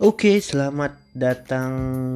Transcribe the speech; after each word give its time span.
Oke, 0.00 0.40
selamat 0.40 0.96
datang 1.12 1.72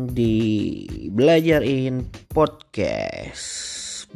di 0.08 0.88
Belajarin 1.12 2.08
Podcast. 2.32 3.44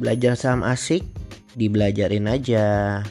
Belajar 0.01 0.33
saham 0.33 0.65
asik, 0.65 1.05
dibelajarin 1.53 2.25
aja. 2.25 3.05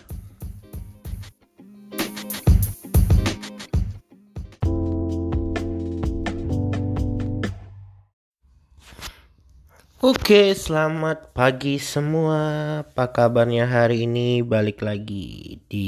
Oke, 10.02 10.58
selamat 10.58 11.38
pagi 11.38 11.78
semua. 11.78 12.42
Apa 12.82 13.14
kabarnya 13.14 13.70
hari 13.70 14.10
ini? 14.10 14.42
Balik 14.42 14.82
lagi 14.82 15.62
di 15.70 15.86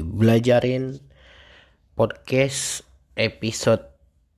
Belajarin 0.00 0.96
Podcast 1.92 2.80
episode 3.12 3.95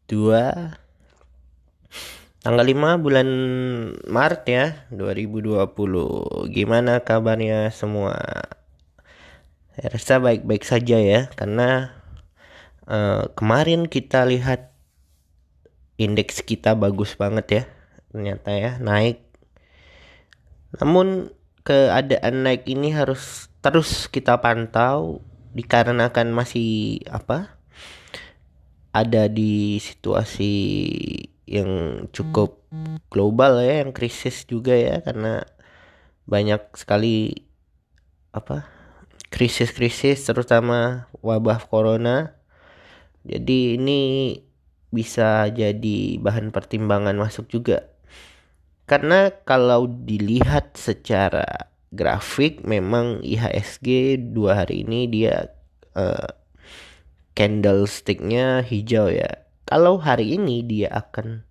2 0.09 2.41
tanggal 2.41 2.65
5 2.65 3.05
bulan 3.05 3.29
Maret 4.09 4.43
ya 4.49 4.89
2020 4.89 5.69
gimana 6.49 7.05
kabarnya 7.05 7.69
semua? 7.69 8.17
Saya 9.77 9.89
rasa 9.93 10.17
baik-baik 10.17 10.65
saja 10.65 10.97
ya 10.97 11.29
karena 11.37 11.93
uh, 12.89 13.29
kemarin 13.37 13.85
kita 13.85 14.25
lihat 14.25 14.73
indeks 16.01 16.41
kita 16.41 16.73
bagus 16.73 17.13
banget 17.13 17.47
ya 17.53 17.63
ternyata 18.09 18.57
ya 18.57 18.81
naik. 18.81 19.21
Namun 20.81 21.37
keadaan 21.69 22.49
naik 22.49 22.65
ini 22.65 22.97
harus 22.97 23.53
terus 23.61 24.09
kita 24.09 24.41
pantau 24.41 25.21
dikarenakan 25.53 26.33
masih 26.33 27.05
apa 27.13 27.58
ada 29.05 29.31
di 29.31 29.79
situasi 29.79 30.53
yang 31.49 32.05
cukup 32.13 32.61
global 33.09 33.63
ya 33.65 33.81
yang 33.87 33.97
krisis 33.97 34.45
juga 34.45 34.77
ya 34.77 35.01
karena 35.01 35.47
banyak 36.29 36.61
sekali 36.77 37.33
apa 38.37 38.69
krisis-krisis 39.29 40.25
terutama 40.25 41.09
wabah 41.21 41.69
corona. 41.69 42.37
Jadi 43.29 43.77
ini 43.77 44.01
bisa 44.89 45.49
jadi 45.53 46.17
bahan 46.17 46.49
pertimbangan 46.49 47.17
masuk 47.17 47.49
juga. 47.53 47.93
Karena 48.89 49.29
kalau 49.45 49.85
dilihat 49.85 50.81
secara 50.81 51.69
grafik 51.93 52.65
memang 52.65 53.21
IHSG 53.21 54.17
dua 54.33 54.65
hari 54.65 54.85
ini 54.89 55.05
dia 55.13 55.53
uh, 55.93 56.29
candlesticknya 57.39 58.67
hijau 58.67 59.15
ya. 59.15 59.47
Kalau 59.63 60.03
hari 60.03 60.35
ini 60.35 60.67
dia 60.67 60.91
akan 60.91 61.47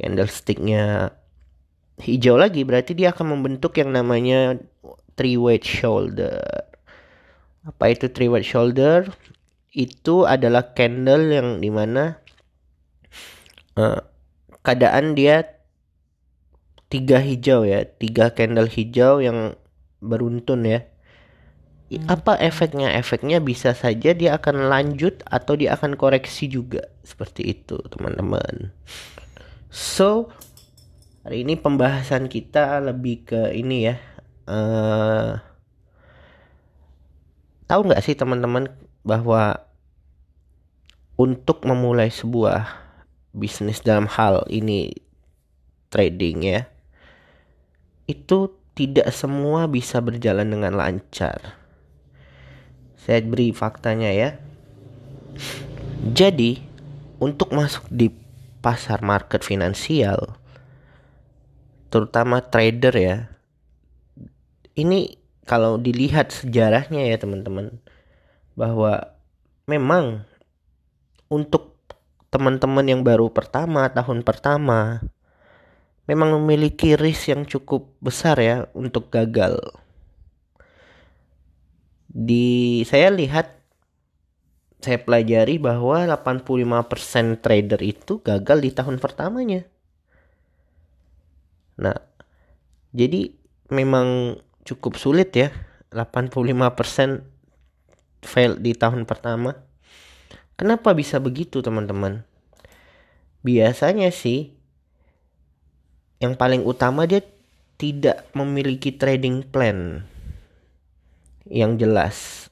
candlesticknya 0.00 1.12
hijau 2.00 2.40
lagi 2.40 2.64
berarti 2.64 2.96
dia 2.96 3.12
akan 3.12 3.36
membentuk 3.36 3.76
yang 3.76 3.92
namanya 3.92 4.56
three 5.20 5.36
weight 5.36 5.68
shoulder. 5.68 6.40
Apa 7.68 7.92
itu 7.92 8.08
three 8.08 8.32
weight 8.32 8.48
shoulder? 8.48 9.12
Itu 9.76 10.24
adalah 10.24 10.72
candle 10.72 11.28
yang 11.28 11.60
di 11.60 11.68
mana 11.68 12.16
uh, 13.76 14.00
keadaan 14.64 15.12
dia 15.12 15.44
tiga 16.88 17.20
hijau 17.20 17.68
ya, 17.68 17.84
tiga 17.84 18.32
candle 18.32 18.70
hijau 18.70 19.20
yang 19.20 19.60
beruntun 20.00 20.64
ya 20.64 20.88
apa 22.10 22.34
efeknya? 22.42 22.90
Efeknya 22.98 23.38
bisa 23.38 23.70
saja 23.70 24.10
dia 24.10 24.34
akan 24.34 24.66
lanjut 24.66 25.22
atau 25.22 25.54
dia 25.54 25.78
akan 25.78 25.94
koreksi 25.94 26.50
juga 26.50 26.90
seperti 27.06 27.54
itu, 27.54 27.78
teman-teman. 27.86 28.74
So, 29.70 30.34
hari 31.22 31.46
ini 31.46 31.54
pembahasan 31.54 32.26
kita 32.26 32.82
lebih 32.82 33.30
ke 33.30 33.54
ini 33.54 33.86
ya. 33.86 33.96
Uh, 34.46 35.38
tahu 37.70 37.86
nggak 37.86 38.02
sih 38.02 38.18
teman-teman 38.18 38.66
bahwa 39.06 39.62
untuk 41.14 41.62
memulai 41.62 42.10
sebuah 42.10 42.66
bisnis 43.30 43.78
dalam 43.78 44.10
hal 44.10 44.42
ini 44.50 44.90
trading 45.86 46.42
ya, 46.42 46.66
itu 48.10 48.50
tidak 48.74 49.14
semua 49.14 49.70
bisa 49.70 50.02
berjalan 50.02 50.50
dengan 50.50 50.74
lancar 50.74 51.65
saya 53.06 53.22
beri 53.22 53.54
faktanya 53.54 54.10
ya. 54.10 54.34
Jadi, 56.10 56.58
untuk 57.22 57.54
masuk 57.54 57.86
di 57.86 58.10
pasar 58.58 58.98
market 59.06 59.46
finansial, 59.46 60.34
terutama 61.86 62.42
trader 62.42 62.94
ya, 62.98 63.16
ini 64.74 65.22
kalau 65.46 65.78
dilihat 65.78 66.34
sejarahnya 66.34 67.06
ya 67.06 67.14
teman-teman, 67.14 67.78
bahwa 68.58 69.14
memang 69.70 70.26
untuk 71.30 71.78
teman-teman 72.34 72.90
yang 72.90 73.06
baru 73.06 73.30
pertama, 73.30 73.86
tahun 73.86 74.26
pertama, 74.26 74.98
memang 76.10 76.42
memiliki 76.42 76.98
risk 76.98 77.30
yang 77.30 77.46
cukup 77.46 77.86
besar 78.02 78.42
ya 78.42 78.66
untuk 78.74 79.14
gagal 79.14 79.85
di 82.16 82.80
saya 82.88 83.12
lihat 83.12 83.60
saya 84.80 84.96
pelajari 85.04 85.60
bahwa 85.60 86.08
85% 86.08 87.44
trader 87.44 87.80
itu 87.84 88.24
gagal 88.24 88.58
di 88.64 88.70
tahun 88.72 88.96
pertamanya. 88.96 89.68
Nah, 91.76 92.00
jadi 92.96 93.36
memang 93.68 94.40
cukup 94.64 94.96
sulit 94.96 95.36
ya 95.36 95.52
85% 95.92 97.20
fail 98.24 98.56
di 98.56 98.72
tahun 98.72 99.04
pertama. 99.04 99.52
Kenapa 100.56 100.96
bisa 100.96 101.20
begitu, 101.20 101.60
teman-teman? 101.60 102.24
Biasanya 103.44 104.08
sih 104.08 104.56
yang 106.16 106.32
paling 106.32 106.64
utama 106.64 107.04
dia 107.04 107.20
tidak 107.76 108.24
memiliki 108.32 108.88
trading 108.88 109.44
plan 109.44 110.08
yang 111.50 111.78
jelas. 111.80 112.48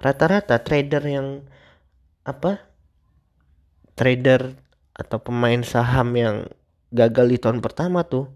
Rata-rata 0.00 0.60
trader 0.60 1.04
yang 1.04 1.28
apa? 2.24 2.60
Trader 3.96 4.56
atau 4.96 5.18
pemain 5.20 5.60
saham 5.64 6.12
yang 6.16 6.36
gagal 6.92 7.26
di 7.30 7.38
tahun 7.38 7.60
pertama 7.62 8.04
tuh 8.04 8.28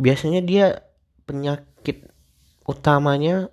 biasanya 0.00 0.40
dia 0.40 0.86
penyakit 1.26 2.10
utamanya 2.66 3.50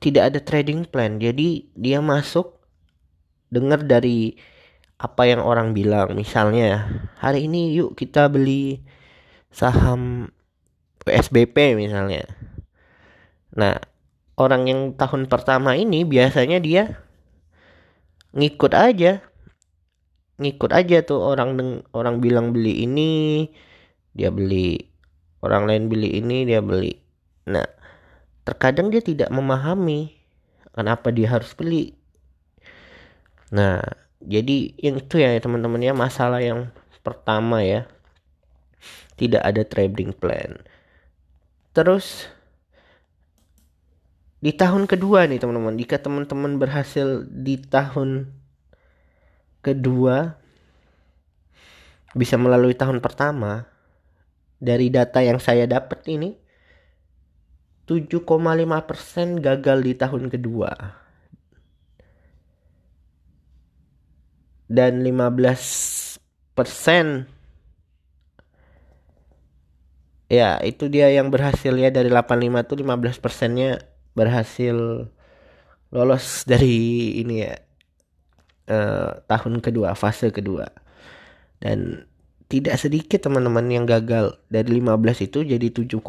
tidak 0.00 0.32
ada 0.32 0.40
trading 0.40 0.88
plan. 0.88 1.20
Jadi 1.20 1.70
dia 1.76 2.00
masuk 2.00 2.56
dengar 3.52 3.84
dari 3.84 4.34
apa 4.96 5.28
yang 5.28 5.44
orang 5.44 5.76
bilang. 5.76 6.16
Misalnya 6.16 6.88
hari 7.20 7.46
ini 7.46 7.76
yuk 7.76 7.94
kita 7.94 8.32
beli 8.32 8.80
saham 9.52 10.32
PSBP 11.04 11.76
misalnya. 11.76 12.24
Nah, 13.56 13.78
orang 14.38 14.70
yang 14.70 14.80
tahun 14.94 15.26
pertama 15.26 15.74
ini 15.74 16.06
biasanya 16.06 16.58
dia 16.62 17.02
ngikut 18.34 18.72
aja. 18.74 19.24
Ngikut 20.40 20.70
aja 20.72 21.04
tuh 21.04 21.20
orang 21.20 21.84
orang 21.92 22.22
bilang 22.22 22.54
beli 22.54 22.86
ini, 22.86 23.46
dia 24.16 24.32
beli. 24.32 24.80
Orang 25.40 25.68
lain 25.68 25.88
beli 25.88 26.20
ini, 26.20 26.48
dia 26.48 26.64
beli. 26.64 26.96
Nah, 27.48 27.66
terkadang 28.44 28.88
dia 28.88 29.04
tidak 29.04 29.28
memahami 29.28 30.16
kenapa 30.72 31.12
dia 31.12 31.28
harus 31.28 31.52
beli. 31.52 31.92
Nah, 33.52 33.82
jadi 34.22 34.72
yang 34.78 35.00
itu 35.00 35.20
ya 35.20 35.36
teman-teman 35.42 35.82
ya 35.82 35.92
masalah 35.92 36.40
yang 36.40 36.70
pertama 37.04 37.60
ya. 37.64 37.84
Tidak 39.20 39.42
ada 39.44 39.60
trading 39.68 40.16
plan. 40.16 40.64
Terus 41.76 42.32
di 44.40 44.56
tahun 44.56 44.88
kedua 44.88 45.28
nih 45.28 45.36
teman-teman. 45.36 45.76
Jika 45.76 46.00
teman-teman 46.00 46.56
berhasil 46.56 47.28
di 47.28 47.60
tahun 47.60 48.32
kedua 49.60 50.40
bisa 52.16 52.40
melalui 52.40 52.72
tahun 52.74 53.04
pertama 53.04 53.68
dari 54.56 54.88
data 54.88 55.20
yang 55.20 55.36
saya 55.38 55.68
dapat 55.68 56.08
ini 56.08 56.40
7,5% 57.84 59.44
gagal 59.44 59.78
di 59.84 59.92
tahun 59.98 60.30
kedua. 60.32 60.72
Dan 64.70 65.02
15% 65.02 67.26
ya 70.30 70.62
itu 70.62 70.86
dia 70.86 71.10
yang 71.10 71.34
berhasil 71.34 71.74
ya 71.74 71.90
dari 71.90 72.06
85 72.06 72.70
tuh 72.70 72.78
15 72.78 73.18
persennya 73.18 73.82
berhasil 74.14 75.06
lolos 75.90 76.46
dari 76.46 77.18
ini 77.22 77.46
ya 77.46 77.54
uh, 78.70 79.10
tahun 79.26 79.58
kedua, 79.58 79.98
fase 79.98 80.30
kedua. 80.30 80.70
Dan 81.60 82.06
tidak 82.50 82.82
sedikit 82.82 83.22
teman-teman 83.22 83.66
yang 83.70 83.86
gagal 83.86 84.34
dari 84.50 84.82
15 84.82 85.26
itu 85.30 85.46
jadi 85.46 85.70
7,5 85.70 86.02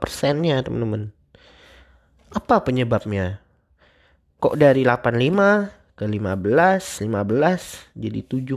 persennya 0.00 0.64
teman-teman. 0.64 1.12
Apa 2.32 2.64
penyebabnya? 2.64 3.44
Kok 4.40 4.56
dari 4.56 4.88
85 4.88 5.92
ke 5.92 6.04
15, 6.08 7.04
15 7.04 7.92
jadi 7.92 8.20
7,5? 8.24 8.56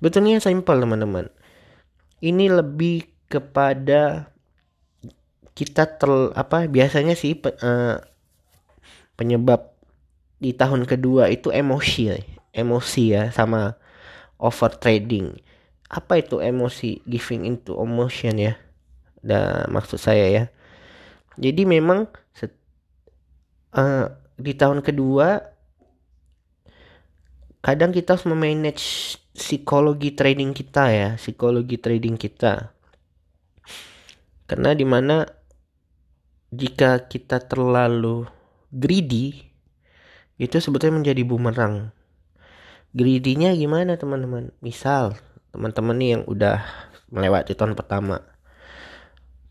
Sebetulnya 0.00 0.40
simpel 0.40 0.76
teman-teman. 0.80 1.28
Ini 2.24 2.48
lebih 2.48 3.04
kepada 3.28 4.32
kita 5.58 5.98
ter 5.98 6.10
apa 6.38 6.70
biasanya 6.70 7.18
sih 7.18 7.34
pe, 7.34 7.50
uh, 7.58 7.98
penyebab 9.18 9.74
di 10.38 10.54
tahun 10.54 10.86
kedua 10.86 11.26
itu 11.34 11.50
emosi 11.50 12.02
ya. 12.06 12.18
emosi 12.54 13.02
ya 13.10 13.22
sama 13.34 13.74
over 14.38 14.70
trading 14.78 15.34
apa 15.88 16.20
itu 16.20 16.38
emosi? 16.44 17.00
Giving 17.08 17.48
into 17.48 17.72
emotion 17.80 18.36
ya. 18.36 18.54
Nah, 19.24 19.64
maksud 19.72 19.96
saya 19.96 20.28
ya. 20.28 20.44
Jadi 21.40 21.64
memang 21.64 22.04
uh, 23.72 24.06
di 24.36 24.52
tahun 24.54 24.84
kedua 24.84 25.42
kadang 27.64 27.90
kita 27.90 28.14
harus 28.14 28.28
memanage 28.28 29.16
psikologi 29.32 30.12
trading 30.12 30.52
kita 30.52 30.84
ya. 30.92 31.08
Psikologi 31.16 31.80
trading 31.80 32.20
kita. 32.20 32.76
Karena 34.44 34.76
di 34.76 34.84
mana 34.84 35.24
jika 36.48 37.04
kita 37.08 37.44
terlalu 37.44 38.24
greedy 38.72 39.48
itu 40.38 40.56
sebetulnya 40.62 41.02
menjadi 41.02 41.22
bumerang. 41.26 41.90
Greedy-nya 42.96 43.52
gimana 43.52 44.00
teman-teman? 44.00 44.54
Misal 44.64 45.18
teman-teman 45.52 45.96
nih 45.98 46.10
yang 46.16 46.22
udah 46.24 46.64
melewati 47.12 47.52
tahun 47.52 47.76
pertama. 47.76 48.24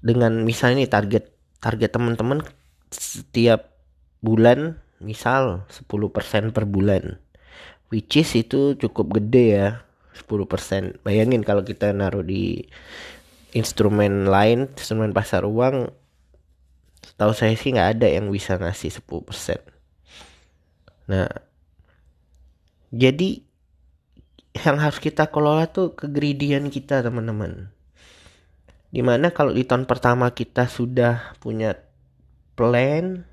Dengan 0.01 0.41
misalnya 0.41 0.88
nih 0.88 0.89
target 0.89 1.23
target 1.61 1.91
teman-teman 1.94 2.41
setiap 2.89 3.77
bulan 4.23 4.79
misal 4.97 5.67
10% 5.69 6.55
per 6.55 6.65
bulan. 6.65 7.21
Which 7.94 8.17
is 8.17 8.33
itu 8.33 8.73
cukup 8.75 9.21
gede 9.21 9.45
ya 9.53 9.69
10% 10.17 11.05
bayangin 11.05 11.45
kalau 11.45 11.61
kita 11.61 11.94
naruh 11.94 12.25
di 12.25 12.65
instrumen 13.53 14.27
lain 14.27 14.67
instrumen 14.73 15.13
pasar 15.13 15.45
uang 15.45 15.94
tahu 17.15 17.31
saya 17.31 17.56
sih 17.56 17.71
nggak 17.71 18.01
ada 18.01 18.07
yang 18.12 18.27
bisa 18.27 18.59
ngasih 18.59 18.92
10% 18.92 19.77
Nah, 21.07 21.31
jadi 22.92 23.39
yang 24.51 24.77
harus 24.83 25.00
kita 25.00 25.31
kelola 25.31 25.71
tuh 25.71 25.95
kegridian 25.95 26.68
kita 26.68 27.00
teman-teman. 27.00 27.71
Di 28.92 29.00
mana 29.04 29.31
kalau 29.31 29.56
di 29.56 29.63
tahun 29.63 29.88
pertama 29.88 30.36
kita 30.36 30.68
sudah 30.68 31.36
punya 31.39 31.80
plan 32.59 33.24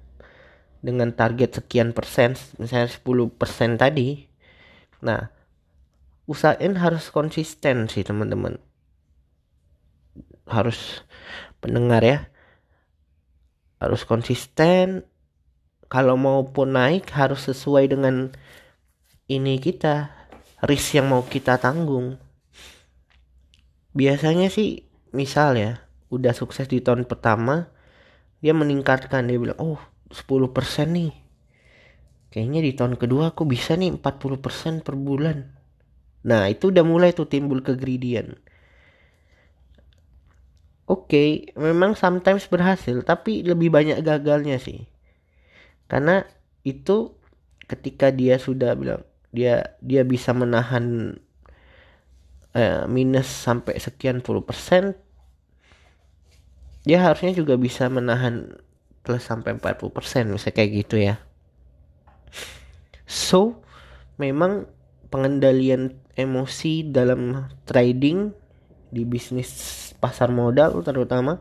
dengan 0.85 1.11
target 1.11 1.63
sekian 1.63 1.91
persen, 1.91 2.39
misalnya 2.63 2.91
10 2.91 3.35
persen 3.35 3.75
tadi. 3.75 4.31
Nah, 5.03 5.33
usahain 6.31 6.79
harus 6.79 7.11
konsisten 7.11 7.91
sih 7.91 8.07
teman-teman. 8.07 8.63
Harus 10.47 11.03
pendengar 11.59 12.05
ya. 12.07 12.29
Harus 13.85 14.09
konsisten. 14.09 15.05
Kalau 15.93 16.17
maupun 16.17 16.73
naik 16.73 17.13
harus 17.13 17.45
sesuai 17.45 17.93
dengan 17.93 18.33
ini 19.29 19.61
kita 19.61 20.09
risk 20.65 20.97
yang 20.97 21.13
mau 21.13 21.21
kita 21.29 21.61
tanggung. 21.61 22.17
Biasanya 23.93 24.49
sih 24.49 24.89
misal 25.13 25.61
ya 25.61 25.85
udah 26.09 26.33
sukses 26.33 26.65
di 26.65 26.81
tahun 26.81 27.05
pertama 27.05 27.69
dia 28.41 28.57
meningkatkan 28.57 29.29
dia 29.29 29.37
bilang 29.37 29.61
oh 29.61 29.81
10% 30.09 30.25
nih. 30.89 31.13
Kayaknya 32.33 32.61
di 32.65 32.73
tahun 32.73 32.97
kedua 32.97 33.37
aku 33.37 33.45
bisa 33.45 33.77
nih 33.77 34.01
40% 34.01 34.81
per 34.81 34.97
bulan. 34.97 35.53
Nah 36.25 36.49
itu 36.49 36.73
udah 36.73 36.83
mulai 36.89 37.13
tuh 37.13 37.29
timbul 37.29 37.61
kegridian 37.61 38.33
oke 40.85 41.09
okay, 41.09 41.29
memang 41.57 41.97
sometimes 41.97 42.49
berhasil 42.49 43.01
tapi 43.03 43.45
lebih 43.45 43.73
banyak 43.73 44.01
gagalnya 44.05 44.61
sih. 44.61 44.87
Karena 45.89 46.25
itu 46.65 47.17
ketika 47.69 48.13
dia 48.13 48.37
sudah 48.41 48.77
bilang 48.77 49.03
dia 49.35 49.77
dia 49.81 50.07
bisa 50.07 50.31
menahan 50.33 51.17
eh, 52.55 52.85
minus 52.87 53.29
sampai 53.29 53.77
sekian 53.81 54.21
puluh 54.21 54.45
persen 54.45 54.97
dia 56.85 57.01
harusnya 57.01 57.33
juga 57.33 57.57
bisa 57.57 57.89
menahan 57.89 58.61
plus 59.05 59.25
sampai 59.25 59.57
40 59.57 59.89
persen 59.93 60.29
misalnya 60.29 60.57
kayak 60.57 60.73
gitu 60.85 60.97
ya. 61.01 61.17
So 63.05 63.61
memang 64.21 64.69
pengendalian 65.09 65.97
emosi 66.17 66.89
dalam 66.93 67.49
trading 67.69 68.33
di 68.93 69.03
bisnis 69.05 69.51
pasar 70.05 70.29
modal 70.29 70.85
terutama 70.85 71.41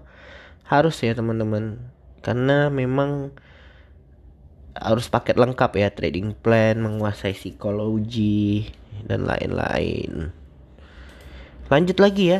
harus 0.63 0.95
ya 1.03 1.11
teman-teman. 1.11 1.83
Karena 2.23 2.71
memang 2.71 3.35
harus 4.79 5.11
paket 5.11 5.35
lengkap 5.35 5.71
ya 5.75 5.91
trading 5.91 6.31
plan 6.31 6.79
menguasai 6.79 7.35
psikologi 7.35 8.71
dan 9.03 9.27
lain-lain. 9.27 10.31
Lanjut 11.67 11.99
lagi 11.99 12.39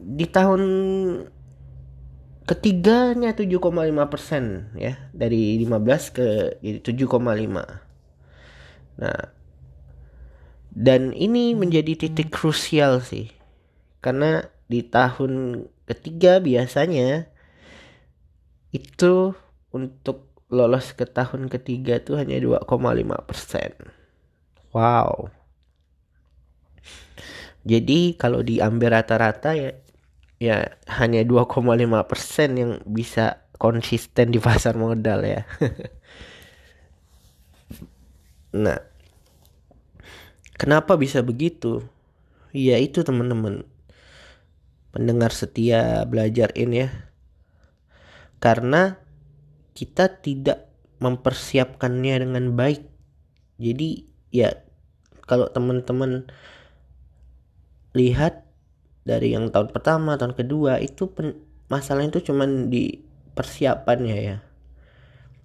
Di 0.00 0.24
tahun 0.24 0.62
ketiganya 2.42 3.36
7,5 3.38 3.60
persen 4.10 4.74
ya 4.74 4.98
dari 5.14 5.54
15 5.62 6.10
ke 6.10 6.58
7,5 6.82 7.22
nah 8.92 9.30
dan 10.72 11.12
ini 11.12 11.52
menjadi 11.52 11.92
titik 12.08 12.32
krusial 12.32 13.04
sih. 13.04 13.28
Karena 14.00 14.48
di 14.72 14.80
tahun 14.80 15.64
ketiga 15.84 16.40
biasanya 16.40 17.28
itu 18.72 19.36
untuk 19.76 20.32
lolos 20.48 20.96
ke 20.96 21.04
tahun 21.04 21.52
ketiga 21.52 22.00
tuh 22.00 22.20
hanya 22.20 22.40
2,5 22.40 23.28
persen. 23.28 23.72
Wow. 24.72 25.28
Jadi 27.62 28.16
kalau 28.16 28.40
diambil 28.40 29.00
rata-rata 29.00 29.54
ya 29.54 29.76
ya 30.42 30.74
hanya 30.98 31.22
2,5 31.22 32.10
persen 32.10 32.48
yang 32.58 32.72
bisa 32.88 33.46
konsisten 33.60 34.34
di 34.34 34.40
pasar 34.42 34.74
modal 34.74 35.22
ya. 35.22 35.46
nah, 38.64 38.80
kenapa 40.58 40.98
bisa 40.98 41.22
begitu? 41.22 41.86
Ya 42.50 42.82
itu 42.82 43.06
teman-teman 43.06 43.62
pendengar 44.92 45.32
setia 45.32 46.04
belajar 46.04 46.52
ini 46.54 46.86
ya. 46.86 46.90
Karena 48.38 49.00
kita 49.72 50.20
tidak 50.20 50.68
mempersiapkannya 51.00 52.14
dengan 52.28 52.54
baik. 52.54 52.86
Jadi 53.58 54.06
ya 54.30 54.52
kalau 55.26 55.48
teman-teman 55.50 56.28
lihat 57.96 58.44
dari 59.02 59.34
yang 59.34 59.50
tahun 59.50 59.72
pertama, 59.74 60.14
tahun 60.14 60.38
kedua 60.38 60.78
itu 60.78 61.10
pen, 61.10 61.42
masalah 61.66 62.06
itu 62.06 62.22
cuman 62.22 62.70
di 62.70 63.02
persiapannya 63.34 64.16
ya. 64.16 64.36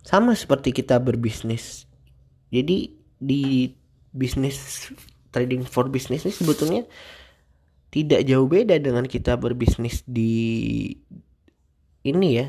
Sama 0.04 0.38
seperti 0.38 0.72
kita 0.72 1.00
berbisnis. 1.02 1.88
Jadi 2.52 2.96
di 3.18 3.72
bisnis 4.14 4.92
trading 5.36 5.68
for 5.68 5.92
business 5.92 6.24
ini 6.24 6.34
sebetulnya 6.34 6.84
tidak 7.88 8.28
jauh 8.28 8.48
beda 8.48 8.78
dengan 8.78 9.08
kita 9.08 9.40
berbisnis 9.40 10.04
di 10.04 10.92
ini 12.04 12.30
ya 12.44 12.48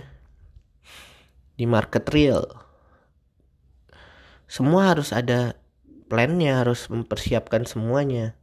di 1.58 1.66
market 1.66 2.06
real. 2.14 2.46
Semua 4.48 4.94
harus 4.94 5.10
ada 5.10 5.58
plannya 6.08 6.62
harus 6.62 6.88
mempersiapkan 6.88 7.68
semuanya. 7.68 8.38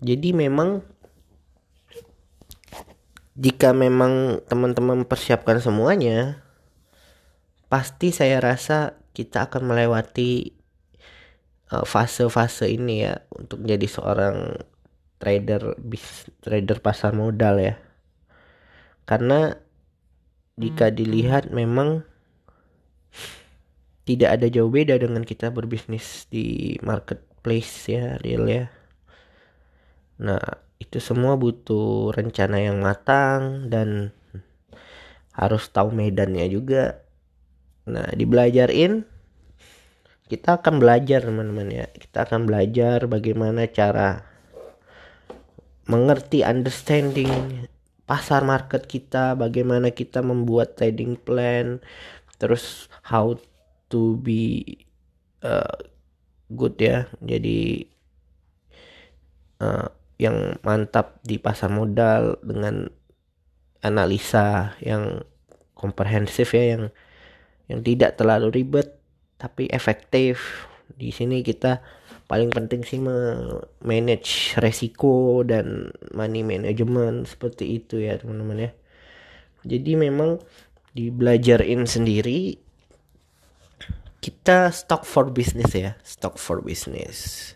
Jadi 0.00 0.32
memang 0.32 0.86
jika 3.36 3.76
memang 3.76 4.40
teman-teman 4.48 5.04
mempersiapkan 5.04 5.60
semuanya 5.60 6.40
pasti 7.68 8.08
saya 8.08 8.40
rasa 8.40 8.96
kita 9.12 9.52
akan 9.52 9.68
melewati 9.68 10.56
uh, 11.68 11.84
fase-fase 11.84 12.72
ini 12.72 13.04
ya 13.04 13.20
untuk 13.28 13.60
jadi 13.60 13.84
seorang 13.84 14.56
trader 15.16 15.76
bis 15.80 16.28
trader 16.44 16.78
pasar 16.80 17.16
modal 17.16 17.60
ya. 17.60 17.74
Karena 19.06 19.54
jika 20.56 20.88
dilihat 20.88 21.52
memang 21.52 22.02
tidak 24.06 24.38
ada 24.38 24.46
jauh 24.46 24.70
beda 24.70 24.96
dengan 24.96 25.26
kita 25.26 25.50
berbisnis 25.50 26.30
di 26.30 26.78
marketplace 26.80 27.90
ya 27.90 28.16
real 28.22 28.46
ya. 28.46 28.64
Nah 30.22 30.40
itu 30.78 31.02
semua 31.02 31.34
butuh 31.34 32.12
rencana 32.12 32.60
yang 32.62 32.80
matang 32.80 33.66
dan 33.72 34.12
harus 35.34 35.68
tahu 35.68 35.92
medannya 35.92 36.46
juga. 36.48 37.02
Nah 37.88 38.08
dibelajarin 38.14 39.04
kita 40.26 40.58
akan 40.62 40.82
belajar 40.82 41.22
teman-teman 41.22 41.68
ya. 41.70 41.86
Kita 41.90 42.26
akan 42.26 42.46
belajar 42.46 43.06
bagaimana 43.06 43.66
cara 43.70 44.35
mengerti 45.86 46.42
understanding 46.42 47.66
pasar 48.06 48.46
market 48.46 48.86
kita 48.86 49.34
bagaimana 49.34 49.90
kita 49.90 50.22
membuat 50.22 50.78
trading 50.78 51.18
plan 51.18 51.82
terus 52.38 52.86
how 53.02 53.34
to 53.90 54.18
be 54.22 54.62
uh, 55.42 55.78
good 56.52 56.78
ya. 56.78 57.10
Jadi 57.22 57.86
uh, 59.62 59.90
yang 60.16 60.56
mantap 60.64 61.20
di 61.26 61.36
pasar 61.36 61.68
modal 61.68 62.40
dengan 62.40 62.88
analisa 63.84 64.74
yang 64.80 65.22
komprehensif 65.76 66.56
ya 66.56 66.78
yang 66.78 66.84
yang 67.68 67.80
tidak 67.84 68.16
terlalu 68.16 68.62
ribet 68.62 68.96
tapi 69.36 69.68
efektif. 69.68 70.66
Di 70.96 71.10
sini 71.12 71.42
kita 71.42 71.82
paling 72.26 72.50
penting 72.50 72.82
sih 72.82 72.98
manage 73.82 74.58
resiko 74.58 75.46
dan 75.46 75.94
money 76.10 76.42
management 76.42 77.30
seperti 77.30 77.78
itu 77.78 78.02
ya 78.02 78.18
teman-teman 78.18 78.66
ya. 78.66 78.70
Jadi 79.66 79.94
memang 79.94 80.42
dibelajarin 80.90 81.86
sendiri 81.86 82.58
kita 84.18 84.74
stock 84.74 85.06
for 85.06 85.30
business 85.30 85.70
ya 85.70 85.94
stock 86.02 86.34
for 86.34 86.66
business. 86.66 87.54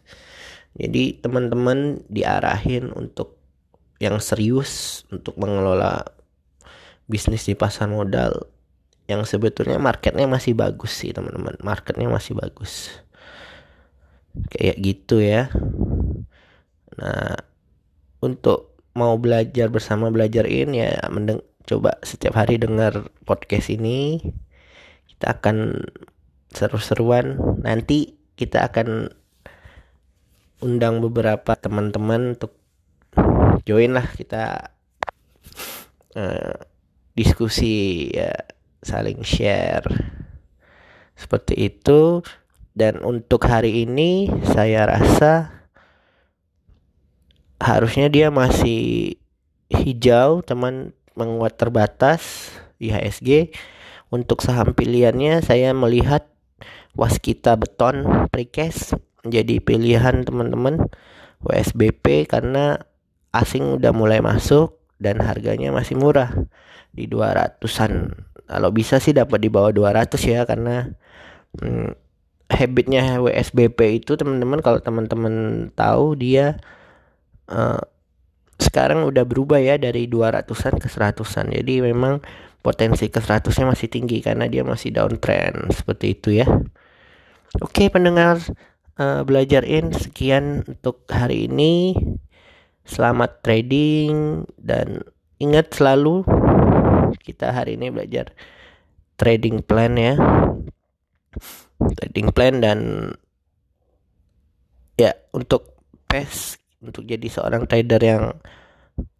Jadi 0.79 1.19
teman-teman 1.19 2.07
diarahin 2.07 2.95
untuk 2.95 3.43
yang 3.99 4.23
serius 4.23 5.03
untuk 5.11 5.35
mengelola 5.35 6.07
bisnis 7.11 7.43
di 7.43 7.59
pasar 7.59 7.91
modal. 7.91 8.47
Yang 9.11 9.35
sebetulnya 9.35 9.83
marketnya 9.83 10.31
masih 10.31 10.55
bagus 10.55 10.95
sih 10.95 11.11
teman-teman. 11.11 11.59
Marketnya 11.59 12.07
masih 12.07 12.39
bagus 12.39 13.03
kayak 14.51 14.77
gitu 14.81 15.23
ya. 15.23 15.51
Nah 16.99 17.37
untuk 18.21 18.77
mau 18.95 19.17
belajar 19.17 19.71
bersama 19.71 20.11
belajar 20.11 20.45
ini 20.51 20.83
ya 20.85 20.99
mendeng 21.09 21.41
coba 21.65 21.97
setiap 22.03 22.35
hari 22.39 22.59
dengar 22.59 23.09
podcast 23.25 23.71
ini. 23.71 24.21
Kita 25.07 25.39
akan 25.39 25.87
seru-seruan. 26.51 27.39
Nanti 27.63 28.19
kita 28.35 28.67
akan 28.67 29.13
undang 30.61 31.01
beberapa 31.01 31.57
teman-teman 31.57 32.37
untuk 32.37 32.57
join 33.65 33.97
lah 33.97 34.09
kita 34.13 34.75
uh, 36.17 36.55
diskusi 37.17 38.09
ya 38.13 38.33
saling 38.81 39.21
share. 39.25 39.85
Seperti 41.17 41.69
itu 41.69 42.25
dan 42.75 43.03
untuk 43.03 43.45
hari 43.47 43.85
ini 43.85 44.31
saya 44.47 44.87
rasa 44.87 45.61
harusnya 47.61 48.09
dia 48.09 48.33
masih 48.33 49.15
hijau 49.71 50.41
teman 50.41 50.97
menguat 51.15 51.61
terbatas 51.61 52.53
IHSG 52.81 53.53
untuk 54.09 54.41
saham 54.41 54.73
pilihannya 54.73 55.45
saya 55.45 55.71
melihat 55.77 56.27
waskita 56.97 57.55
beton 57.55 58.27
precast 58.33 58.97
menjadi 59.23 59.61
pilihan 59.61 60.25
teman-teman 60.25 60.89
WSBP 61.45 62.27
karena 62.27 62.81
asing 63.31 63.79
udah 63.79 63.93
mulai 63.93 64.25
masuk 64.25 64.81
dan 64.97 65.21
harganya 65.23 65.71
masih 65.71 65.97
murah 65.97 66.33
di 66.91 67.07
200-an 67.07 68.27
kalau 68.50 68.71
bisa 68.75 68.99
sih 68.99 69.15
dapat 69.15 69.39
di 69.39 69.49
bawah 69.53 69.71
200 69.71 70.19
ya 70.27 70.43
karena 70.43 70.91
hmm, 71.61 71.95
habitnya 72.50 73.23
WSBP 73.23 74.02
itu 74.02 74.19
teman-teman 74.19 74.59
kalau 74.59 74.83
teman-teman 74.83 75.69
tahu 75.78 76.19
dia 76.19 76.59
uh, 77.47 77.78
sekarang 78.61 79.07
udah 79.09 79.25
berubah 79.25 79.62
ya 79.62 79.80
dari 79.80 80.11
200-an 80.11 80.76
ke 80.76 80.88
100-an. 80.90 81.47
Jadi 81.54 81.75
memang 81.80 82.21
potensi 82.61 83.09
ke 83.09 83.23
100-nya 83.23 83.73
masih 83.73 83.88
tinggi 83.88 84.21
karena 84.21 84.50
dia 84.50 84.61
masih 84.66 84.92
downtrend 84.92 85.73
seperti 85.73 86.07
itu 86.12 86.45
ya. 86.45 86.47
Oke, 87.64 87.88
pendengar 87.88 88.37
uh, 89.00 89.25
belajarin 89.25 89.95
sekian 89.97 90.66
untuk 90.69 91.09
hari 91.09 91.49
ini. 91.49 91.97
Selamat 92.85 93.40
trading 93.47 94.45
dan 94.59 95.07
ingat 95.38 95.71
selalu 95.71 96.26
kita 97.23 97.54
hari 97.54 97.78
ini 97.78 97.92
belajar 97.92 98.35
trading 99.14 99.62
plan 99.62 99.95
ya 99.95 100.19
trading 101.97 102.31
plan 102.35 102.63
dan 102.63 102.79
ya 105.01 105.17
untuk 105.33 105.79
PES 106.11 106.61
untuk 106.85 107.05
jadi 107.05 107.29
seorang 107.29 107.69
trader 107.69 108.03
yang 108.03 108.25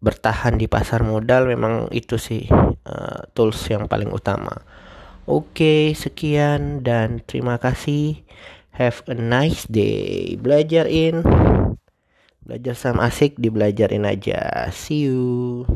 bertahan 0.01 0.57
di 0.57 0.69
pasar 0.69 1.01
modal 1.01 1.49
memang 1.49 1.89
itu 1.89 2.17
sih 2.17 2.45
uh, 2.85 3.19
tools 3.33 3.57
yang 3.69 3.89
paling 3.89 4.09
utama. 4.13 4.53
Oke, 5.29 5.93
sekian 5.93 6.81
dan 6.81 7.21
terima 7.25 7.61
kasih. 7.61 8.25
Have 8.73 9.05
a 9.09 9.15
nice 9.15 9.69
day. 9.69 10.33
Belajarin. 10.37 11.21
Belajar 12.41 12.73
sama 12.73 13.05
asik 13.07 13.37
dibelajarin 13.37 14.09
aja. 14.09 14.67
See 14.73 15.05
you. 15.05 15.69